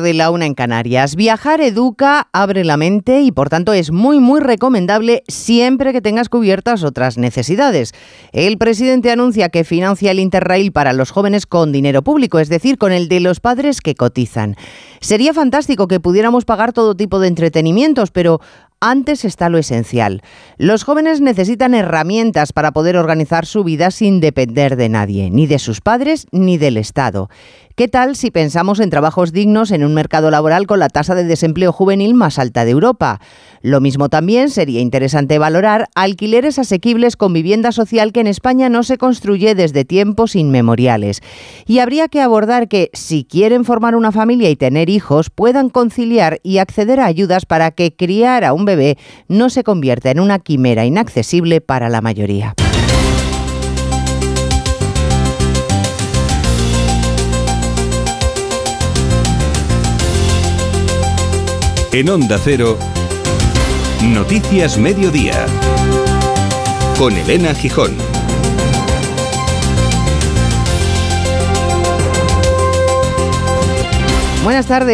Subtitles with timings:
[0.00, 1.16] de la una en Canarias.
[1.16, 6.28] Viajar educa, abre la mente y por tanto es muy muy recomendable siempre que tengas
[6.28, 7.92] cubiertas otras necesidades.
[8.32, 12.78] El presidente anuncia que financia el Interrail para los jóvenes con dinero público, es decir,
[12.78, 14.56] con el de los padres que cotizan.
[15.00, 18.40] Sería fantástico que pudiéramos pagar todo tipo de entretenimientos, pero
[18.90, 20.22] antes está lo esencial.
[20.58, 25.58] Los jóvenes necesitan herramientas para poder organizar su vida sin depender de nadie, ni de
[25.58, 27.28] sus padres ni del Estado.
[27.74, 31.24] ¿Qué tal si pensamos en trabajos dignos en un mercado laboral con la tasa de
[31.24, 33.20] desempleo juvenil más alta de Europa?
[33.66, 38.84] Lo mismo también sería interesante valorar alquileres asequibles con vivienda social que en España no
[38.84, 41.20] se construye desde tiempos inmemoriales.
[41.66, 46.38] Y habría que abordar que si quieren formar una familia y tener hijos, puedan conciliar
[46.44, 50.38] y acceder a ayudas para que criar a un bebé no se convierta en una
[50.38, 52.54] quimera inaccesible para la mayoría.
[61.90, 62.78] En Onda Cero,
[64.16, 65.44] Noticias Mediodía,
[66.98, 67.94] con Elena Gijón.
[74.42, 74.84] Buenas tardes.